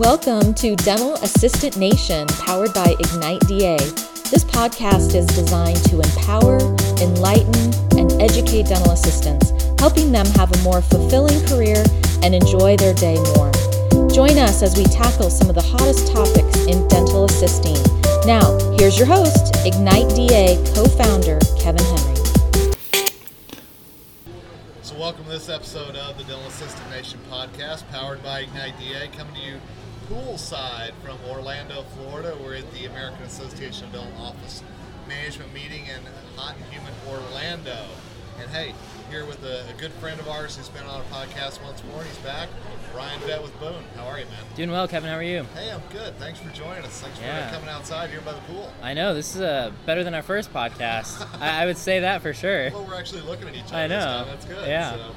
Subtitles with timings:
[0.00, 3.76] Welcome to Dental Assistant Nation, powered by Ignite DA.
[4.30, 6.56] This podcast is designed to empower,
[7.02, 11.84] enlighten, and educate dental assistants, helping them have a more fulfilling career
[12.22, 13.52] and enjoy their day more.
[14.08, 17.76] Join us as we tackle some of the hottest topics in dental assisting.
[18.24, 22.16] Now, here's your host, Ignite DA co founder Kevin Henry.
[24.80, 29.08] So, welcome to this episode of the Dental Assistant Nation podcast, powered by Ignite DA,
[29.08, 29.60] coming to you
[30.10, 32.36] poolside from Orlando, Florida.
[32.42, 34.64] We're at the American Association of Dental Office
[35.06, 36.02] Management meeting in
[36.36, 37.86] hot and humid Orlando.
[38.40, 38.74] And hey,
[39.08, 42.02] here with a, a, good friend of ours who's been on a podcast once more.
[42.02, 42.48] He's back.
[42.94, 43.84] Ryan Vet with Boon.
[43.96, 44.44] How are you, man?
[44.56, 45.10] Doing well, Kevin.
[45.10, 45.44] How are you?
[45.54, 46.16] Hey, I'm good.
[46.18, 47.00] Thanks for joining us.
[47.00, 47.46] Thanks yeah.
[47.48, 48.72] for coming outside here by the pool.
[48.82, 51.24] I know this is uh, better than our first podcast.
[51.40, 52.70] I, I, would say that for sure.
[52.70, 53.76] Well, we're actually looking at each other.
[53.76, 54.24] I know.
[54.26, 54.66] That's good.
[54.66, 54.94] Yeah.
[54.94, 55.12] So,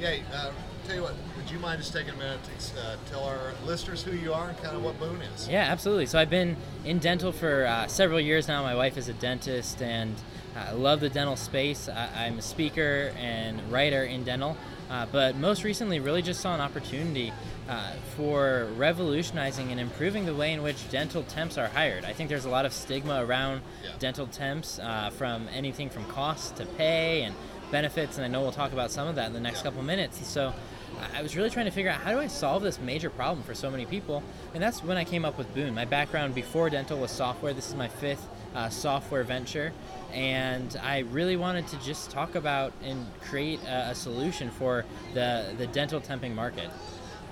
[0.00, 0.18] yeah.
[0.32, 0.52] Uh,
[0.88, 1.14] tell you what.
[1.36, 4.48] Would you mind just taking a minute to uh, tell our listeners who you are
[4.48, 5.46] and kind of what Boon is?
[5.46, 6.06] Yeah, absolutely.
[6.06, 8.62] So I've been in dental for uh, several years now.
[8.62, 10.14] My wife is a dentist, and
[10.56, 11.90] I love the dental space.
[11.90, 14.56] I, am a speaker and writer in dental,
[14.88, 17.34] uh, but most recently, really just saw an opportunity
[17.68, 22.06] uh, for revolutionizing and improving the way in which dental temps are hired.
[22.06, 23.90] I think there's a lot of stigma around yeah.
[23.98, 27.34] dental temps, uh, from anything from cost to pay and
[27.70, 29.64] benefits, and I know we'll talk about some of that in the next yeah.
[29.64, 30.26] couple minutes.
[30.26, 30.54] so
[31.14, 33.54] I was really trying to figure out how do I solve this major problem for
[33.54, 34.22] so many people,
[34.54, 35.74] and that's when I came up with Boon.
[35.74, 37.52] My background before dental was software.
[37.52, 39.72] This is my fifth uh, software venture,
[40.12, 45.54] and I really wanted to just talk about and create a, a, solution for the
[45.58, 46.70] the dental temping market.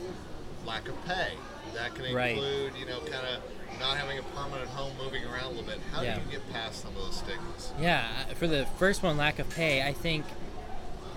[0.65, 1.33] lack of pay.
[1.75, 2.81] That can include, right.
[2.81, 3.43] you know, kind of
[3.79, 5.79] not having a permanent home, moving around a little bit.
[5.93, 6.17] How yeah.
[6.17, 7.73] do you get past some of those stigmas?
[7.81, 10.25] Yeah, uh, for the first one, lack of pay, I think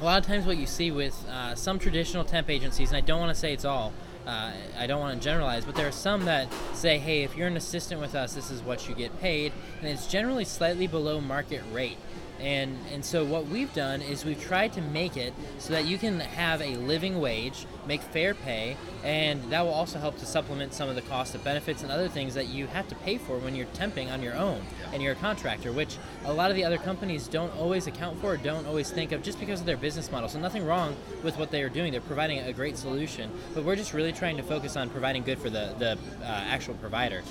[0.01, 3.01] a lot of times what you see with uh, some traditional temp agencies, and I
[3.01, 3.93] don't want to say it's all,
[4.25, 7.47] uh, I don't want to generalize, but there are some that say, hey, if you're
[7.47, 11.21] an assistant with us, this is what you get paid, and it's generally slightly below
[11.21, 11.97] market rate.
[12.41, 15.99] And, and so what we've done is we've tried to make it so that you
[15.99, 20.73] can have a living wage, make fair pay, and that will also help to supplement
[20.73, 23.37] some of the cost of benefits and other things that you have to pay for
[23.37, 26.63] when you're temping on your own and you're a contractor, which a lot of the
[26.63, 30.11] other companies don't always account for, don't always think of just because of their business
[30.11, 30.27] model.
[30.27, 31.91] So nothing wrong with what they are doing.
[31.91, 35.37] They're providing a great solution, but we're just really trying to focus on providing good
[35.37, 37.21] for the, the uh, actual provider.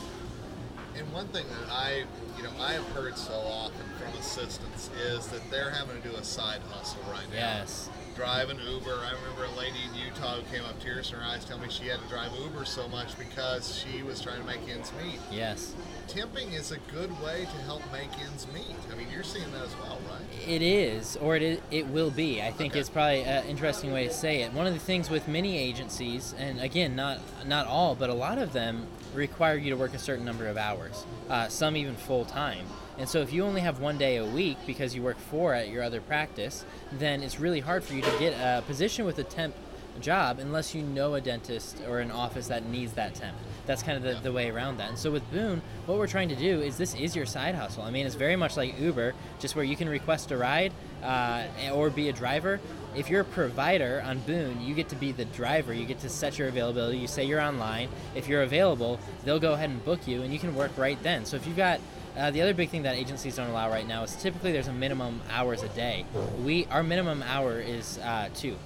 [0.97, 2.05] And one thing that I,
[2.37, 6.15] you know, I have heard so often from assistants is that they're having to do
[6.17, 7.37] a side hustle right now.
[7.37, 7.89] Yes.
[8.21, 8.99] Drive an Uber.
[9.03, 11.71] I remember a lady in Utah who came up tears in her eyes telling me
[11.71, 15.19] she had to drive Uber so much because she was trying to make ends meet.
[15.33, 15.75] Yes.
[16.07, 18.77] Temping is a good way to help make ends meet.
[18.93, 20.21] I mean, you're seeing that as well, right?
[20.47, 22.43] It is, or it is, it will be.
[22.43, 22.81] I think okay.
[22.81, 24.53] it's probably an interesting way to say it.
[24.53, 28.37] One of the things with many agencies, and again, not not all, but a lot
[28.37, 32.27] of them require you to work a certain number of hours, uh, some even full
[32.27, 32.67] time.
[33.01, 35.71] And so, if you only have one day a week because you work four at
[35.71, 39.25] your other practice, then it's really hard for you to get a position with a
[39.25, 39.55] temp
[40.03, 43.37] job unless you know a dentist or an office that needs that temp.
[43.65, 44.91] That's kind of the, the way around that.
[44.91, 47.85] And so with Boon, what we're trying to do is this is your side hustle.
[47.85, 50.73] I mean, it's very much like Uber, just where you can request a ride
[51.03, 52.61] uh, or be a driver.
[52.95, 55.73] If you're a provider on Boon, you get to be the driver.
[55.73, 56.99] You get to set your availability.
[56.99, 57.89] You say you're online.
[58.15, 61.25] If you're available, they'll go ahead and book you, and you can work right then.
[61.25, 61.81] So if you've got
[62.17, 64.73] uh, the other big thing that agencies don't allow right now is typically there's a
[64.73, 66.05] minimum hours a day.
[66.45, 68.57] We our minimum hour is uh, two.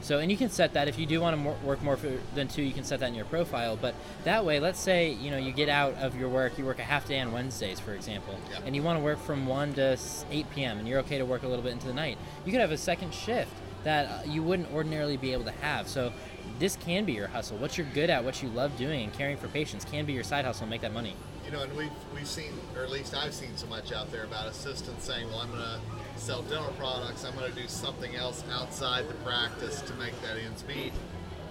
[0.00, 1.98] So, and you can set that if you do want to work more
[2.34, 3.78] than two, you can set that in your profile.
[3.80, 3.94] But
[4.24, 6.82] that way, let's say you know you get out of your work, you work a
[6.82, 9.98] half day on Wednesdays, for example, and you want to work from one to
[10.30, 10.78] eight p.m.
[10.78, 12.18] and you're okay to work a little bit into the night.
[12.44, 13.50] You could have a second shift
[13.84, 15.88] that uh, you wouldn't ordinarily be able to have.
[15.88, 16.12] So,
[16.58, 17.56] this can be your hustle.
[17.56, 20.24] What you're good at, what you love doing, and caring for patients can be your
[20.24, 21.14] side hustle and make that money.
[21.44, 24.24] You know, and we've we've seen, or at least I've seen so much out there
[24.24, 25.80] about assistants saying, "Well, I'm gonna."
[26.16, 27.24] sell dental products.
[27.24, 30.92] I'm going to do something else outside the practice to make that ends meet.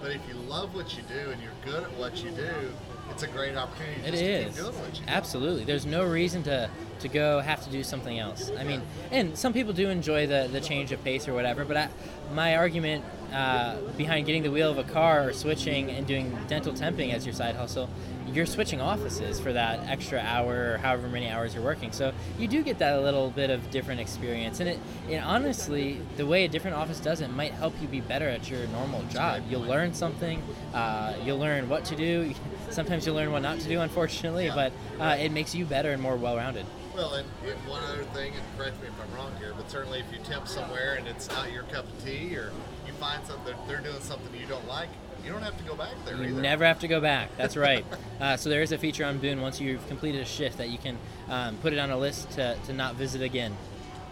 [0.02, 2.72] But if you love what you do and you're good at what you do,
[3.10, 4.00] it's a great opportunity.
[4.06, 4.58] It is.
[5.06, 5.64] Absolutely.
[5.64, 6.68] There's no reason to
[7.00, 8.50] to go have to do something else.
[8.58, 11.76] I mean, and some people do enjoy the, the change of pace or whatever, but
[11.76, 11.88] I,
[12.32, 16.72] my argument uh, behind getting the wheel of a car or switching and doing dental
[16.72, 17.90] temping as your side hustle,
[18.32, 21.92] you're switching offices for that extra hour or however many hours you're working.
[21.92, 24.60] So you do get that little bit of different experience.
[24.60, 24.78] And it,
[25.08, 28.48] it honestly, the way a different office does it might help you be better at
[28.50, 29.42] your normal job.
[29.48, 30.42] You'll learn something,
[30.72, 32.32] uh, you'll learn what to do.
[32.70, 34.54] Sometimes you'll learn what not to do, unfortunately, Yeah.
[34.54, 36.66] but uh, it makes you better and more well rounded.
[36.94, 37.26] Well, and
[37.68, 40.46] one other thing, and correct me if I'm wrong here, but certainly if you temp
[40.46, 42.52] somewhere and it's not your cup of tea, or
[42.86, 44.88] you find something they're, doing something you don't like,
[45.24, 46.42] you don't have to go back there You either.
[46.42, 47.36] never have to go back.
[47.36, 47.84] That's right.
[48.20, 50.78] uh, so there is a feature on Boon once you've completed a shift that you
[50.78, 50.98] can
[51.28, 53.56] um, put it on a list to, to not visit again.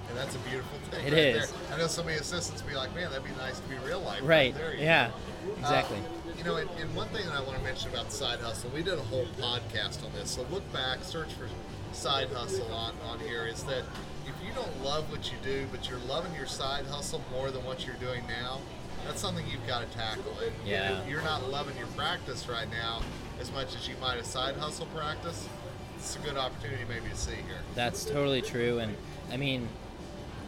[0.08, 1.06] And that's a beautiful thing.
[1.06, 1.50] It right is.
[1.50, 1.74] There.
[1.74, 4.00] I know some of the assistants be like, man, that'd be nice to be real
[4.00, 4.20] life.
[4.22, 4.54] Right.
[4.54, 5.10] there Yeah.
[5.58, 5.98] Exactly.
[5.98, 8.70] Uh, you know, and, and one thing that I want to mention about side hustle,
[8.74, 10.30] we did a whole podcast on this.
[10.30, 11.48] So look back, search for
[11.94, 13.46] side hustle on, on here.
[13.46, 13.84] Is that
[14.26, 17.64] if you don't love what you do, but you're loving your side hustle more than
[17.64, 18.60] what you're doing now,
[19.06, 20.36] that's something you've got to tackle.
[20.44, 21.00] And Yeah.
[21.00, 23.02] if you're not loving your practice right now
[23.40, 25.48] as much as you might a side hustle practice,
[25.96, 27.60] it's a good opportunity maybe to see here.
[27.74, 28.78] That's totally true.
[28.78, 28.96] And
[29.32, 29.68] I mean,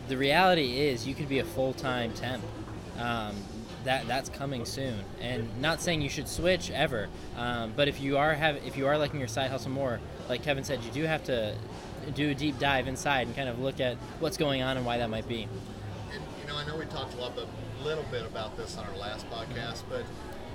[0.09, 2.43] the reality is you could be a full time temp.
[2.99, 3.37] Um,
[3.85, 5.01] that that's coming soon.
[5.21, 8.87] And not saying you should switch ever, um, but if you are have if you
[8.87, 11.55] are liking your side hustle more, like Kevin said, you do have to
[12.15, 14.99] do a deep dive inside and kind of look at what's going on and why
[14.99, 15.49] that might be.
[16.13, 17.47] And you know, I know we talked a lot, but
[17.83, 20.05] little bit about this on our last podcast, but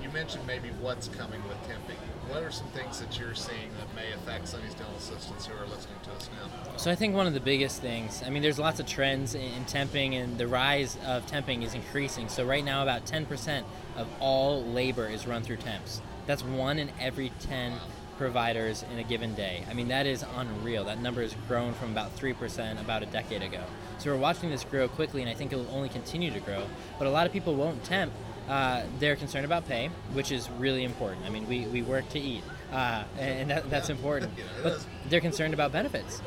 [0.02, 1.98] you mentioned maybe what's coming with temping.
[2.30, 5.98] What are some things that you're seeing that may affect dental assistants who are listening
[6.04, 6.78] to us now?
[6.78, 9.42] So I think one of the biggest things, I mean, there's lots of trends in,
[9.42, 12.30] in temping, and the rise of temping is increasing.
[12.30, 13.64] So right now, about 10%
[13.98, 16.02] of all labor is run through temps.
[16.28, 17.74] That's one in every 10
[18.20, 19.64] providers in a given day.
[19.70, 20.84] I mean, that is unreal.
[20.86, 23.64] That number has grown from about 3% about a decade ago.
[23.98, 26.64] So we're watching this grow quickly, and I think it'll only continue to grow.
[27.00, 28.12] But a lot of people won't temp.
[28.50, 31.24] Uh, they're concerned about pay, which is really important.
[31.26, 32.44] I mean, we, we work to eat,
[32.74, 34.32] uh, and that, that's important.
[34.64, 36.22] But they're concerned about benefits.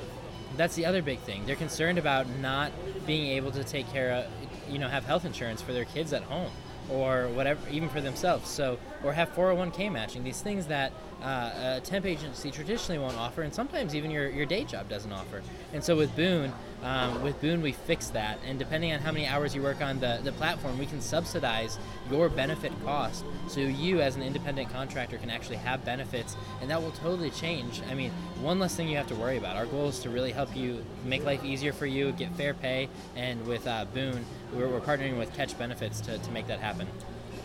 [0.56, 1.44] That's the other big thing.
[1.46, 2.70] They're concerned about not
[3.06, 4.26] being able to take care of,
[4.70, 6.52] you know, have health insurance for their kids at home
[6.88, 8.48] or whatever, even for themselves.
[8.48, 10.22] So, or have 401k matching.
[10.22, 10.92] These things that
[11.22, 15.12] uh, a temp agency traditionally won't offer, and sometimes even your, your day job doesn't
[15.12, 15.42] offer.
[15.72, 16.52] And so with Boon,
[16.82, 18.38] um, with Boon, we fix that.
[18.46, 21.78] And depending on how many hours you work on the, the platform, we can subsidize
[22.10, 23.24] your benefit cost.
[23.48, 27.80] So you, as an independent contractor, can actually have benefits, and that will totally change.
[27.88, 28.10] I mean,
[28.40, 29.56] one less thing you have to worry about.
[29.56, 32.88] Our goal is to really help you make life easier for you, get fair pay,
[33.16, 36.86] and with uh, Boon, we're, we're partnering with Catch Benefits to, to make that happen.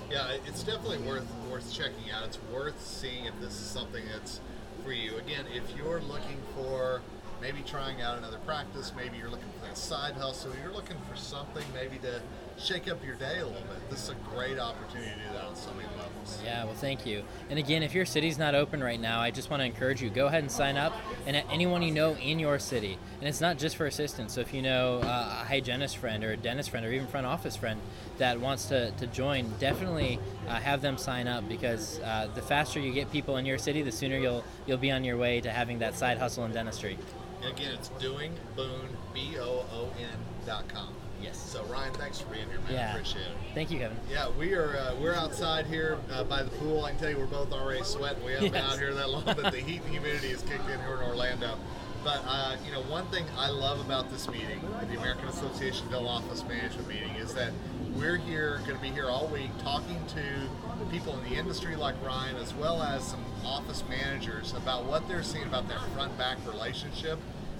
[0.09, 2.23] Yeah, it's definitely worth worth checking out.
[2.23, 4.39] It's worth seeing if this is something that's
[4.83, 5.17] for you.
[5.17, 7.01] Again, if you're looking for
[7.41, 11.17] maybe trying out another practice, maybe you're looking for a side hustle, you're looking for
[11.17, 12.21] something maybe to
[12.57, 13.89] shake up your day a little bit.
[13.89, 16.41] This is a great opportunity to do that on so many levels.
[16.43, 17.23] Yeah, well, thank you.
[17.49, 20.09] And again, if your city's not open right now, I just want to encourage you
[20.09, 20.93] go ahead and sign up.
[21.25, 24.33] And at anyone you know in your city, and it's not just for assistants.
[24.33, 27.25] So if you know uh, a hygienist friend or a dentist friend or even front
[27.25, 27.79] office friend
[28.17, 32.79] that wants to, to join, definitely uh, have them sign up because uh, the faster
[32.79, 35.51] you get people in your city, the sooner you'll you'll be on your way to
[35.51, 36.97] having that side hustle in dentistry.
[37.43, 40.89] And again, it's doing boon b o o n dot com.
[41.21, 41.37] Yes.
[41.37, 42.73] So Ryan, thanks for being here, man.
[42.73, 42.91] Yeah.
[42.91, 43.53] Appreciate it.
[43.53, 43.97] Thank you, Kevin.
[44.11, 46.85] Yeah, we are uh, we're outside here uh, by the pool.
[46.85, 48.23] I can tell you we're both already sweating.
[48.23, 50.79] We haven't been out here that long, but the heat and humidity has kicked in
[50.81, 51.57] here in Orlando.
[52.03, 55.91] But uh, you know, one thing I love about this meeting, the American Association of
[55.91, 57.51] Dental Office Management meeting, is that
[57.95, 61.95] we're here, going to be here all week, talking to people in the industry like
[62.05, 67.17] Ryan, as well as some office managers about what they're seeing about that front-back relationship.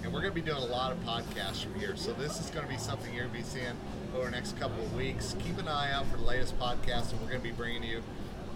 [0.08, 1.98] And we're going to be doing a lot of podcasts from here.
[1.98, 3.76] So this is going to be something you're going to be seeing
[4.16, 5.36] over the next couple of weeks.
[5.44, 8.02] Keep an eye out for the latest podcast that we're going to be bringing you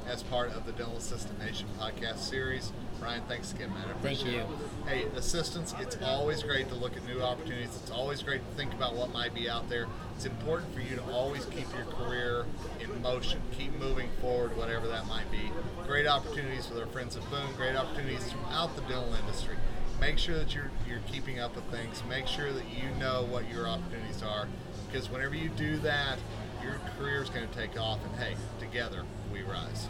[0.07, 2.71] as part of the Dental Assistant Nation podcast series.
[3.01, 3.79] Ryan, thanks again, man.
[3.79, 4.39] I Thank appreciate you.
[4.39, 4.87] it.
[4.87, 7.75] Hey, assistants, it's always great to look at new opportunities.
[7.81, 9.87] It's always great to think about what might be out there.
[10.15, 12.45] It's important for you to always keep your career
[12.79, 15.51] in motion, keep moving forward, whatever that might be.
[15.85, 19.57] Great opportunities with our friends at Boon, great opportunities throughout the dental industry.
[20.01, 22.01] Make sure that you're you're keeping up with things.
[22.09, 24.47] Make sure that you know what your opportunities are,
[24.87, 26.17] because whenever you do that,
[26.63, 27.99] your career is going to take off.
[28.03, 29.87] And hey, together we rise.